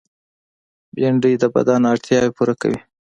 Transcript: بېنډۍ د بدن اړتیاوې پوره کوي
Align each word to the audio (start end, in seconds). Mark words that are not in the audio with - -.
بېنډۍ 0.95 1.33
د 1.39 1.43
بدن 1.55 1.81
اړتیاوې 1.91 2.29
پوره 2.35 2.55
کوي 2.61 2.79